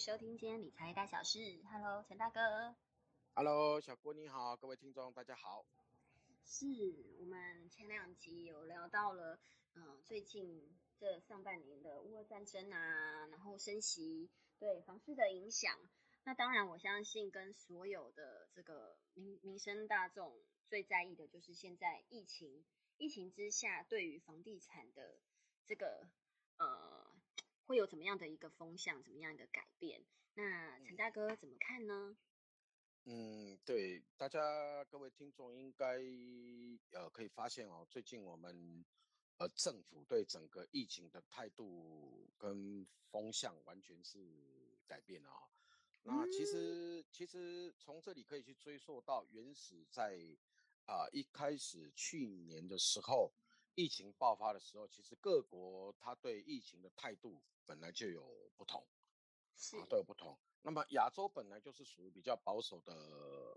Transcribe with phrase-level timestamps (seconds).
[0.00, 1.38] 收听今天理财大小事。
[1.70, 2.74] Hello，陈大哥
[3.34, 5.66] ，Hello，小郭你好，各位听众大家好。
[6.42, 6.64] 是
[7.18, 9.38] 我们前两集有聊到了，
[9.74, 15.78] 嗯、最近这上半年的乌俄战争啊，然后升息对房市的影响。
[16.24, 20.34] 那当然，我相信跟所有的这个民民生大众
[20.66, 22.64] 最在意的就是现在疫情
[22.96, 25.18] 疫情之下，对于房地产的
[25.66, 26.08] 这个
[26.56, 27.09] 呃，
[27.70, 30.04] 会有怎么样的一个风向，怎么样的改变？
[30.34, 32.16] 那陈大哥怎么看呢？
[33.04, 35.86] 嗯，对，大家各位听众应该
[36.90, 38.84] 呃可以发现哦，最近我们
[39.38, 44.18] 呃政府对整个疫情的态度跟风向完全是
[44.88, 45.48] 改变了哈、
[46.02, 50.18] 那其实其实从这里可以去追溯到原始在
[50.86, 53.32] 啊、一开始去年的时候，
[53.80, 58.22] 疫情爆发的时候，其实各国它对疫情的态度本来就有
[58.58, 58.84] 不同。
[59.56, 60.36] 是啊，都有不同。
[60.62, 62.92] 那么亚洲本来就是属于比较保守的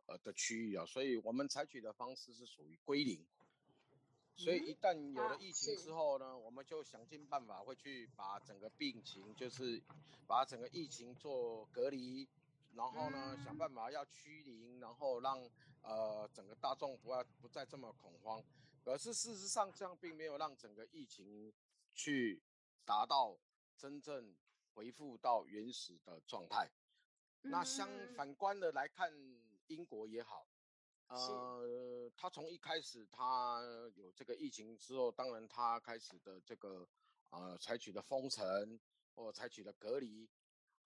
[0.06, 3.26] 呃的区域啊，所以我们采取的方式是属于归零。
[4.36, 9.82] 所以一旦有了啊疫情之后呢，我们就想尽办法会去把整个病情，就是
[10.26, 12.28] 把整个疫情做隔离，
[12.74, 15.38] 然后呢想办法要趋零，然后让
[15.84, 18.44] 呃整个大众不要不再这么恐慌。
[18.84, 21.54] 可是事实上这样并没有让整个疫情
[21.94, 22.44] 去
[22.84, 23.40] 达到
[23.78, 24.36] 真正
[24.74, 26.70] 恢复到原始的状态。
[27.42, 29.12] 那相嗯反观的来看，
[29.68, 30.48] 英国也好，
[31.08, 33.62] 呃，他从一开始他
[33.96, 36.88] 有这个疫情之后，当然他开始的这个
[37.30, 38.80] 呃采取的封城
[39.14, 40.30] 或采取的隔离，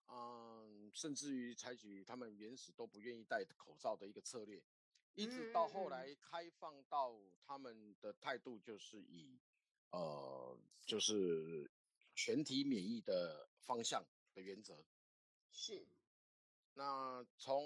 [0.08, 4.62] 嗯、甚至于采取他们原始都不愿意戴口罩的一个策略，
[5.18, 9.40] 一直到后来开放到他们的态度就是以
[9.90, 10.56] 呃
[10.86, 11.68] 就是
[12.14, 14.84] 全体免疫的方向的原则。
[15.50, 15.88] 是
[16.74, 17.64] 那从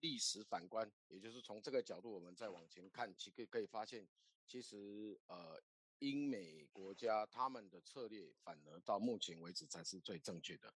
[0.00, 4.08] 历史反观，也就是从这个角度，我们再往前看，其实可以发现，
[4.46, 5.62] 其实呃，
[5.98, 10.72] 英美国家他们的策略反而到目前为止才是最正确的。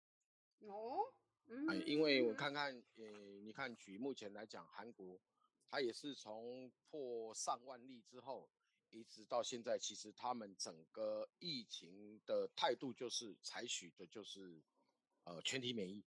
[0.60, 1.12] 哦，
[1.48, 3.04] 嗯哎，因为我看看，呃，
[3.42, 5.20] 你看举目前来讲，韩国
[5.70, 8.50] 它也是从破上万例之后，
[8.90, 14.60] 一直到现在，其实他们整个疫情的态度就是采取的就是
[15.22, 16.04] 呃全体免疫。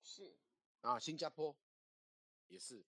[0.00, 0.38] 是
[0.80, 1.56] 啊，新加坡
[2.46, 2.84] 也是，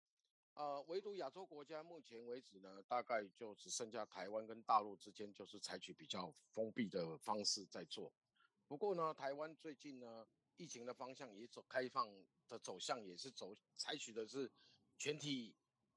[0.53, 8.13] 呃，唯独亚洲国家目前为止呢，大概就只剩下台湾跟大陆之间，就是采取比较封闭的方式在做。
[8.67, 10.27] 不过呢，台湾最近呢，
[10.57, 12.13] 疫情的方向也走开放
[12.47, 14.51] 的走向，也是走采取的是
[14.97, 15.55] 全体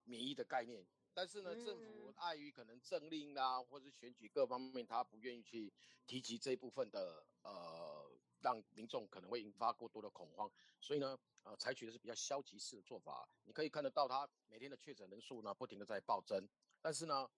[0.08, 0.84] 免疫的概念。
[1.14, 5.72] 但是呢，政府嗯碍于可能政令啦，或是选举各方面，他不愿意去
[6.06, 8.08] 提及这一部分的呃，
[8.40, 10.48] 让民众可能会引发过多的恐慌，
[10.80, 13.28] 所以呢，呃，采取的是比较消极式的做法。
[13.44, 16.48] 你可以看得到，他每天的确诊人数呢，不停的在暴增，
[16.80, 17.28] 但是呢，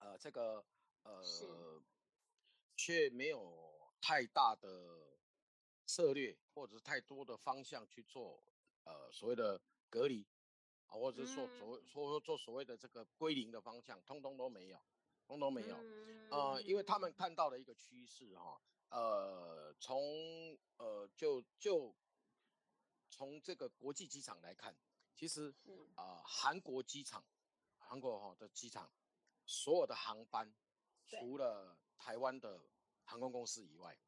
[0.00, 0.62] 呃，这个
[1.04, 1.82] 呃，
[2.76, 5.18] 却没有太大的
[5.86, 8.44] 策略或者是太多的方向去做
[8.84, 9.58] 呃所谓的
[9.88, 10.26] 隔离
[10.88, 14.78] 啊，或者是说所谓说做所谓的这个归零的方向，通通都没有，
[15.26, 15.76] 通通没有。
[16.30, 18.60] 呃，因为他们看到了一个趋势哈，
[18.90, 21.94] 呃，从呃就就
[23.08, 24.76] 从这个国际机场来看，
[25.14, 25.88] 其实是。
[25.94, 27.24] 啊、韩国机场，
[27.78, 28.90] 韩国哈的机场，
[29.46, 30.54] 所有的航班
[31.06, 32.60] 除了台湾的
[33.04, 33.98] 航空公司以外，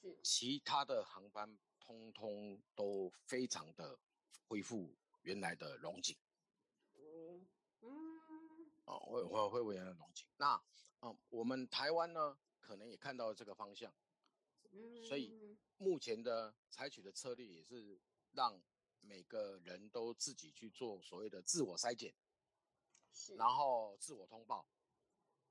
[0.00, 0.18] 是。
[0.22, 3.98] 其他的航班通通都非常的
[4.46, 4.94] 恢复
[5.24, 6.16] 原来的龙井。
[6.94, 7.46] 嗯
[7.82, 10.26] 嗯哦，会会会为了龙井。
[10.36, 10.62] 那
[11.00, 13.92] 嗯，我们台湾呢，可能也看到了这个方向，
[14.72, 18.00] 嗯，所以目前的采取的策略也是
[18.32, 18.62] 让
[19.00, 22.14] 每个人都自己去做所谓的自我筛检，
[23.12, 24.66] 是然后自我通报，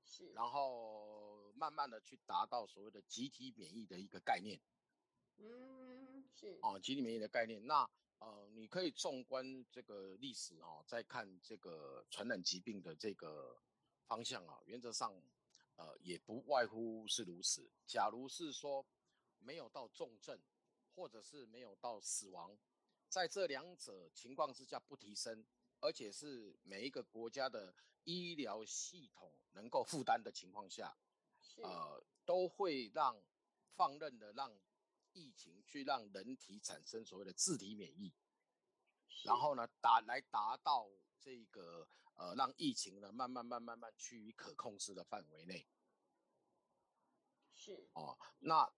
[0.04, 4.60] 是然后慢慢的去达到所谓的集体免疫的一个概念。
[5.38, 7.64] 嗯是哦，集体免疫的概念。
[7.66, 7.88] 那
[8.24, 13.60] 呃，你可以纵观这个历史哦，再看这个传染疾病的这个
[14.06, 15.12] 方向啊，原则上
[15.76, 17.70] 呃，也不外乎是如此。
[17.86, 18.86] 假如是说
[19.40, 20.40] 没有到重症，
[20.94, 22.56] 或者是没有到死亡，
[23.10, 25.44] 在这两者情况之下不提升，
[25.80, 27.74] 而且是每一个国家的
[28.04, 30.96] 医疗系统能够负担的情况下，
[31.62, 33.22] 呃，都会让
[33.74, 34.50] 放任的让
[35.14, 38.12] 疫情去让人体产生所谓的自体免疫，
[39.24, 45.66] 然后呢达来达到这个呃让疫情呢慢慢慢慢慢趋于可控制的范围内。
[47.54, 48.70] 是哦，那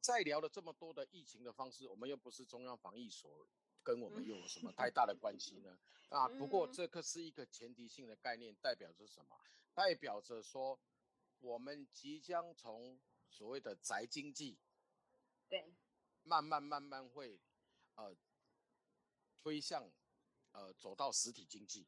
[0.00, 3.48] 再聊了这么多的疫情的方式，我们又不是中央防疫所，
[3.82, 5.78] 跟我们 又有什么太大的关系呢？
[6.10, 9.36] 啊，不过这个是一个前提性的概念，代表着什么？
[9.72, 10.78] 代表着说，
[11.40, 14.60] 我们即将从所谓的宅经济，
[15.48, 15.72] 对，
[16.22, 17.40] 慢慢慢慢会
[17.94, 18.16] 呃
[19.42, 19.90] 推向
[20.52, 21.86] 呃走到实体经济，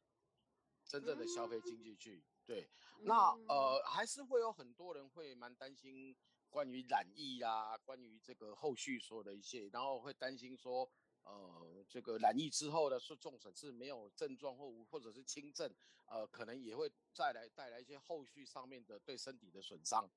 [0.85, 2.23] 真正的消费经济去。
[2.45, 2.69] 对，
[3.01, 6.15] 那呃还是会有很多人会蛮担心
[6.49, 10.89] 关于染疫啊，关于这个后续所有的一些，然后会担心说，
[11.23, 15.69] 呃，这个染疫之后的是重症是没有症状或或者是轻症，
[16.05, 20.09] 呃，可能也会再来带来一些后续上面的对身体的损伤，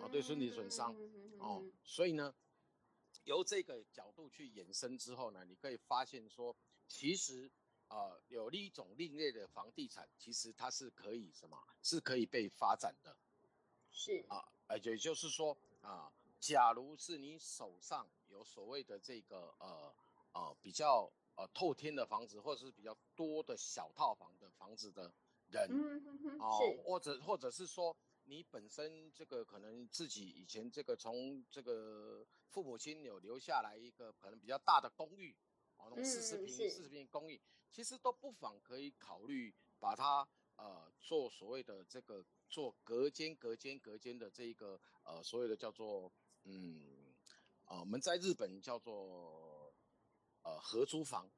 [0.00, 0.94] 啊，对身体损伤，
[1.38, 2.34] 哦，所以呢，
[3.24, 6.56] 由这个角度去延伸之后呢，你可以发现说，
[6.86, 7.50] 其实。
[7.88, 11.62] 啊，有另一种另类的房地产，其实它是可以什么？
[11.82, 13.14] 是可以被发展的。
[13.90, 16.10] 是啊，呃，也就是说啊，
[16.40, 19.94] 假如是你手上有所谓的这个呃
[20.32, 25.12] 呃比较呃透天的房子，或者是比较多的小套房的房子的
[25.50, 25.68] 人，
[26.40, 27.94] 哦，或者或者是说
[28.24, 35.36] 你本身这个可能自己以前这个从这个父母亲有留下来一个可能比较大的公寓。
[35.76, 37.40] 哦那种四十平、四十平公寓，
[37.72, 46.12] 其实都不妨可以考虑把它呃做所谓的这个做隔间、隔间、隔间的这一个呃所谓的叫做
[46.44, 47.16] 嗯
[47.64, 49.74] 呃我们在日本叫做
[50.42, 51.28] 呃合租房。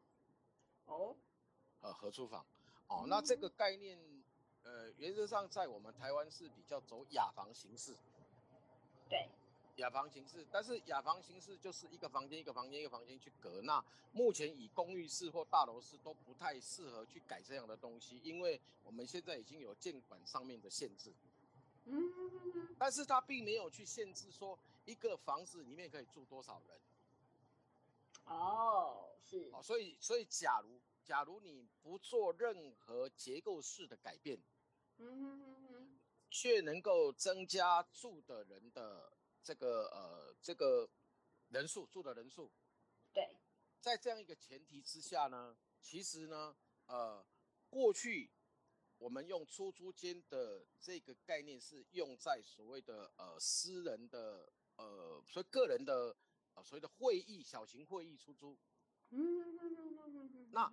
[0.85, 1.17] 哦，
[1.81, 2.47] 呃合租房。
[2.89, 3.99] 哦，那这个概念
[4.65, 7.97] 呃原则上在我们台湾是比较走雅房形式，
[9.09, 9.29] 对。
[9.77, 13.61] 雅房形式，但是雅房形式就是一个房间一个房间一个房间去隔。
[13.63, 21.13] 那目前以公寓式或大楼式都不太适合去改这样的东西，因为我们现在已经有建管上面的限制。
[21.87, 26.79] 嗯，但是它并没有去限制说一个房子里面可以住多少人。
[28.27, 29.51] 哦，是。
[29.53, 34.39] 哦，所以所以假如假如你不做任何结构式的改变，
[34.99, 36.00] 嗯哼哼哼，
[36.31, 39.12] 却能够增加住的人的。
[39.46, 40.88] 这个呃，这个
[41.50, 42.50] 人数住的人数，
[43.12, 43.37] 对，
[43.79, 46.56] 在这样一个前提之下呢，其实呢，
[46.87, 47.23] 呃，
[47.69, 48.31] 过去
[48.96, 56.17] 我们用出租间的这个概念是用在所谓的呃私人的呃，所以个人的
[56.55, 58.56] 呃所谓的会议小型会议出租，
[59.11, 59.58] 嗯，
[60.52, 60.73] 那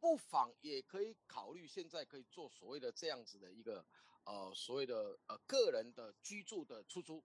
[0.00, 3.84] 不妨也可以考虑现在可以做所谓的这样子的一个
[4.24, 7.22] 呃所谓的呃个人的居住的出租。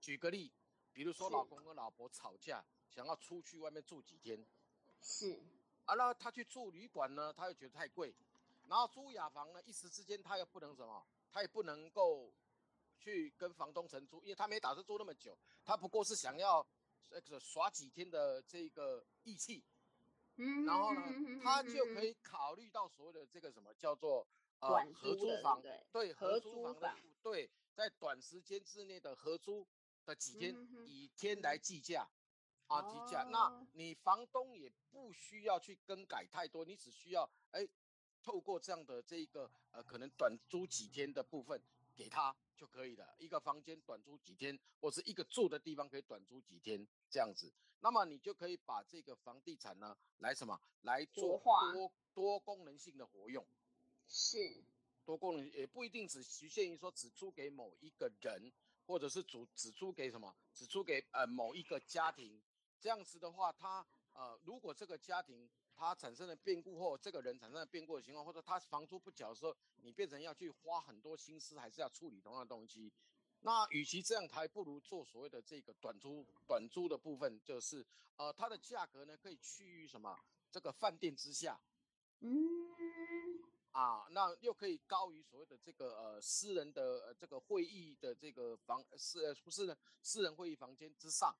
[0.00, 0.52] 举个例，
[0.92, 4.46] 比如说老公跟老婆吵架，想要出去外面住几天，
[5.02, 5.42] 是。
[5.86, 8.14] 啊，那他去住旅馆呢，他又觉得太贵，
[8.66, 12.32] 然后租雅房呢，一时之间他又不能什么，他也不能够
[12.98, 16.64] 去跟房东承租，因为他没打算住那么久，他不过是想要
[17.10, 19.64] 那个耍几天的这个义气，
[20.38, 21.02] 嗯，然后呢，
[21.42, 24.26] 他就可以考虑到所谓的这个什么叫做
[24.60, 25.60] 呃合租房，
[25.92, 29.68] 对，合租房的对，在短时间之内的合租。
[30.06, 32.08] 的几天以天来计价，
[32.68, 37.60] 啊计价，那你房东也不需要去更改太多，你只需要哎
[38.22, 41.62] 透过这样的这一个呃可能短租几天的部分
[41.94, 51.40] 给他就可以了，一个房间短租几天，或是一个住的地方可以短租几天这样子，那么你就可以把这个房地产呢来什么来做
[51.72, 53.46] 多多功能性的活用，
[54.06, 54.64] 是
[55.04, 58.52] 多功能也不一定只局限于说只租给某一个人。
[58.88, 60.34] 或者是只只租给什么？
[60.54, 62.40] 只租给呃某一个家庭，
[62.80, 65.46] 这样子的话，他呃如果这个家庭
[65.76, 72.90] 他产生了变故后这个人产生了变故的情况，或者他房租不缴的时候，你变成要去花很多心思，还是要处理同样的东西。
[73.40, 80.18] 那与其这样，还不如做所谓的这个短租短租的部分，就是呃它的价格呢可以趋于什么
[80.50, 81.60] 这个饭店之下。
[82.20, 82.38] 嗯。
[83.72, 91.36] 啊，那又可以高于所谓的这个呃私人的呃这个会议的这个房私呃不是呢私人会议房间之上，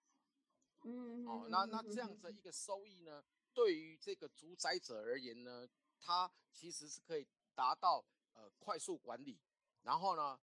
[0.84, 5.66] 嗯，哦，那那这样子一个收益呢，对于这个主宰者而言呢，
[5.98, 7.26] 它其实是可以
[7.56, 9.40] 达到呃快速管理，
[9.82, 10.38] 然后呢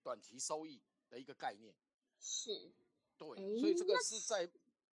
[0.00, 0.80] 短期收益
[1.12, 1.74] 的一个概念。
[2.18, 2.72] 是，
[3.18, 4.48] 对，所以这个是在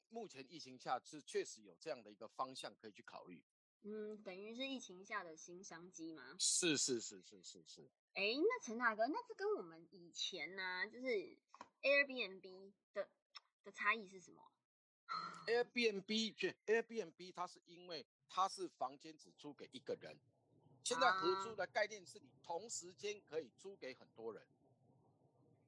[0.09, 3.41] 目前疫情下是确实有这样的一个方向可以去考虑。
[3.83, 6.35] 嗯，等于是疫情下的新商机吗？
[6.37, 7.89] 是是是是是是。
[8.13, 11.07] 哎，那陈大哥，那这跟我们以前呢、就是
[11.81, 13.07] Airbnb 的
[13.63, 14.43] 的差异是什么
[15.47, 20.19] ？Airbnb 去 Airbnb，它是因为它是房间只租给一个人，
[20.83, 24.45] 现在合租的概念是你同时间可以租给很多人。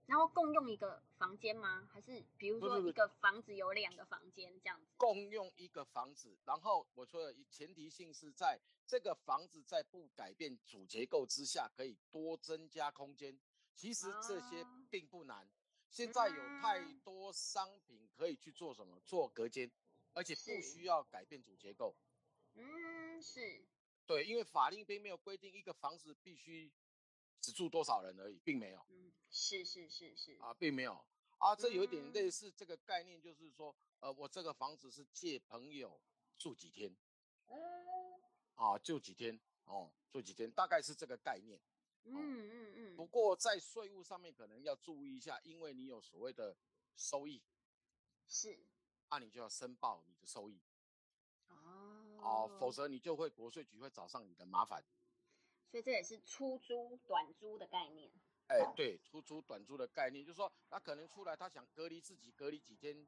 [0.07, 1.87] 然后共用一个房间吗？
[1.91, 4.87] 还是比如说一个房子有两个房间这样子？
[4.97, 13.39] 共用一个房子，然后我说的前提性是在这个房子在不改变主结构之下，可以多增加空间。
[13.73, 15.49] 其实这些哦并不难，
[15.89, 18.99] 现在有太嗯多商品可以去做什么？
[19.05, 19.71] 做隔间，
[20.13, 21.95] 而且不需要改变主结构。
[22.55, 23.63] 嗯，是，
[24.05, 26.69] 对，因为法令并没有规定一个房子必须
[27.41, 31.03] 只住多少人而已，并没有嗯，是是是是，啊，并没有
[31.39, 31.55] 啊。
[31.55, 35.99] 这有一点嗯类似这个概念，就是说，呃，我这个房子是借朋友
[36.37, 36.95] 住几天。
[37.47, 37.57] 嗯
[38.55, 41.59] 啊，就几天哦，住几天，大概是这个概念。
[42.03, 46.55] 嗯嗯嗯，不过在税务上面可能要注意一下，因为你有所谓的
[46.95, 47.41] 收益，
[48.27, 48.59] 是
[49.09, 50.61] 那、你就要申报你的收益
[51.49, 54.83] 哦哦，否则你就会国税局会找上你的麻烦。
[55.71, 58.11] 所以这也是出租、短租的概念。
[58.47, 63.07] 哎，对，出租短租的概念，就是说他可能出来，他想隔离自己，隔离几天，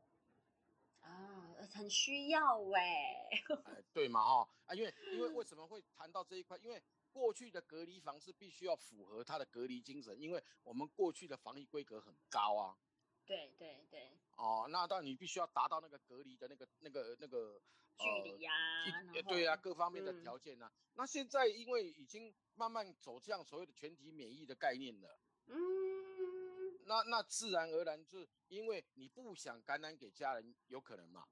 [1.01, 6.57] 啊，很需要哎、哎，对嘛哈啊，因为因为为什么会谈到这一块？
[6.59, 12.77] 因为过去的隔离房是必须要符合它的隔离精神，因为我们过去的防疫规格很高啊。
[13.25, 17.61] 对对对，哦，那当然你必须要达到那个隔离的那个、那个、那个
[17.97, 18.51] 距离呀、
[18.85, 20.21] 一然对呀、各方面的嗯。
[20.21, 25.55] 条件呢、那现在因为已经慢慢走向所谓的全体免疫的概念了，嗯，
[26.85, 31.27] 那那自然而然就是因为你不想感染给家人，有可能嘛？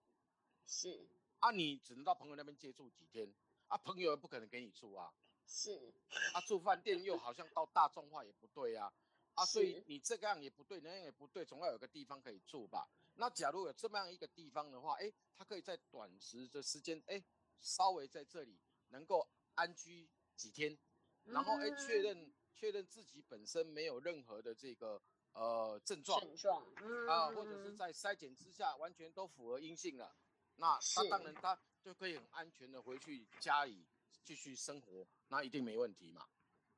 [0.66, 1.08] 是。
[1.40, 3.34] 啊，你只能到朋友那边借住几天，
[3.68, 5.12] 啊，朋友也不可能给你住啊，
[5.48, 5.92] 是，
[6.36, 8.94] 啊，住饭店又好像到大众化也不对啊，
[9.36, 12.90] 啊，所以你这个样也不对，那样也不对，总要有个地方可以住吧？
[13.16, 17.24] 那假如有这么样一个地方的话，哎，他可以在短时的时间，哎，
[17.60, 18.60] 稍微在这里
[18.90, 20.78] 能够安居几天，
[21.24, 22.04] 然后哎确嗯。
[22.04, 25.02] 认确认自己本身没有任何的这个
[25.34, 26.64] 呃症状症状。
[26.80, 30.16] 嗯啊，或者是在筛检之下完全都符合阴性了，
[30.58, 33.84] 那他当然他就可以很安全的回去家里
[34.24, 36.28] 继续生活，那一定没问题嘛，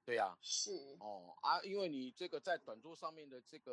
[0.06, 0.98] 对呀、是。
[1.00, 3.72] 哦啊，因为你这个在短租上面的这个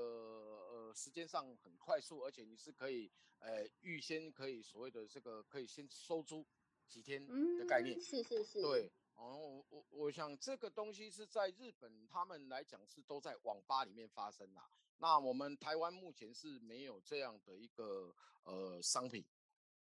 [0.70, 3.10] 呃时间上很快速，而且你是可以
[3.40, 6.46] 呃预先可以所谓的这个可以先收租
[6.88, 7.26] 几天
[7.58, 8.90] 的概念，嗯是是是，对。
[9.16, 14.70] 哦，我我我想这个东西是在日本他们来讲是都在网吧里面发生啦。
[14.98, 19.24] 那我们台湾目前是没有这样的一个呃商品。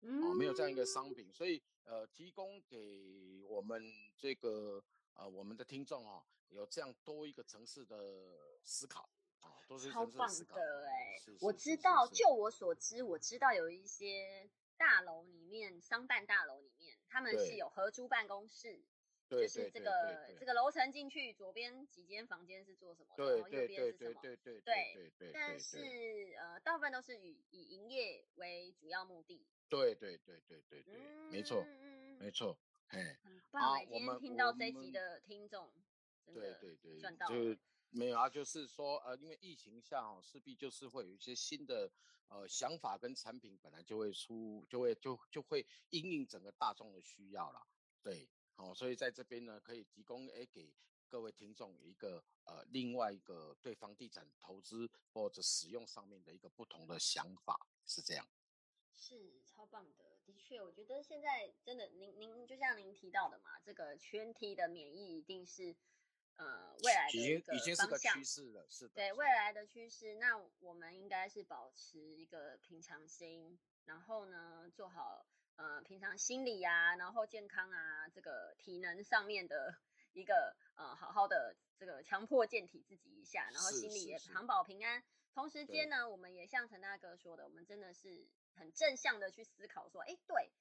[0.02, 3.82] 嗯，哦，没有这样一个商品，所以呃提供给我们
[4.16, 4.84] 这个
[5.14, 7.96] 呃我们的听众哦，有这样多一个层次的
[8.62, 9.08] 思考
[9.40, 9.58] 啊，
[9.92, 10.28] 超棒。
[10.48, 18.82] 的哎、是我知道，就我所知，我知道有一些大楼里面，商办大楼里面，他们是有合租办公室，
[19.28, 24.20] 就是这个这个楼层进去，左边几间房间是做什么的，然后右边是什么。
[24.20, 29.46] 对对对对对对对但是呃，大部分都是以以营业为主要目的。
[29.68, 30.92] 对对对对对对，
[31.30, 31.64] 没错
[32.18, 32.56] 没错，
[32.94, 33.18] 哎。
[33.22, 35.70] 很棒哎、啊我们听到我这一集们的听众，
[36.26, 37.56] 对对对，赚到就了。
[37.90, 41.88] 没有啊，就是说呃，因为疫情下哦，势必就是会有一些新的
[42.28, 47.64] 呃想法跟产品，本来就会出，就会就就会因应整个大众的需要啦。
[48.02, 50.74] 对，好、所以在这边呢，可以提供诶给
[51.08, 58.26] 各位听众一个呃另外一个对房地产投资或者使用上面的一个不同的想法，是这样。
[58.96, 65.74] 是超棒的，的确，我觉得现在真的，您您就像您提到的嘛，这个全体的免疫一定是
[66.36, 68.94] 呃未来的已一个经已经是个趋，势了，是的。
[68.94, 70.14] 对未来的趋势。
[70.14, 79.76] 那我们应该是保持一个平常心，然后呢做好呃平常心理啊，然后健康啊，这个体能上面的
[80.12, 85.02] 一个呃好好的这个强迫健体自己一下，然后心里也长保平安。
[85.34, 90.52] 同时对间呢，我们也像陈大哥说的，我们真的是很正向的去思考说，哎，对，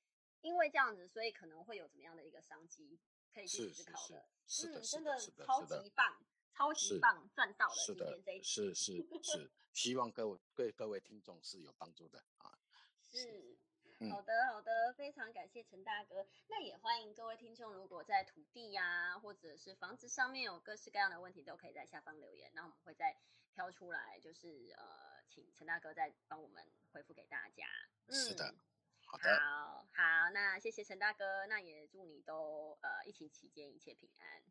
[0.41, 2.99] 因为这样子，所以可能会有怎么样的一个商机
[3.31, 4.25] 可以去思考的。
[4.47, 8.43] 是的，嗯，是真的，超级棒，超级棒，赚到了是的今天这一，集。
[8.43, 12.57] 是是是， 希望各位对各位听众是有帮助的啊。
[12.99, 13.55] 是，
[13.99, 16.25] 嗯好的好的，非常感谢陈大哥。
[16.47, 23.15] 那也欢迎各位听众，如果在土地呀、或者是房子上面有各式各样的问题，都可以在下方留言，那我们会再
[23.53, 27.65] 挑出来，就是呃，请陈大哥再帮我们回复给大家。
[28.09, 28.59] 是的嗯
[29.05, 34.41] 好的，好好，那谢谢陈大哥，那也祝你都呃疫情期间一切平安，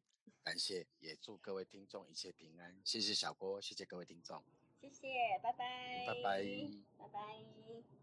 [0.45, 2.81] 感谢，也祝各位听众一切平安。
[2.85, 4.45] 谢谢小郭，谢谢各位听众，
[4.81, 5.09] 谢谢，
[5.43, 6.45] 拜拜，拜拜。
[6.97, 8.02] 拜拜。